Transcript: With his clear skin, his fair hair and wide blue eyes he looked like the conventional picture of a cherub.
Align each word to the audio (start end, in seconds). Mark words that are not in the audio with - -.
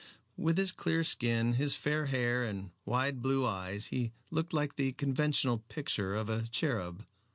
With 0.35 0.57
his 0.57 0.71
clear 0.71 1.03
skin, 1.03 1.53
his 1.53 1.75
fair 1.75 2.07
hair 2.07 2.43
and 2.43 2.71
wide 2.87 3.21
blue 3.21 3.45
eyes 3.45 3.89
he 3.93 4.13
looked 4.31 4.51
like 4.51 4.75
the 4.75 4.93
conventional 4.93 5.59
picture 5.59 6.15
of 6.15 6.27
a 6.27 6.47
cherub. 6.47 7.05